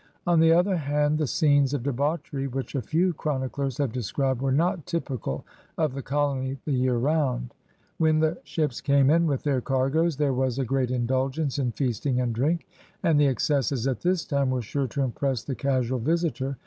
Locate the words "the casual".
15.43-15.99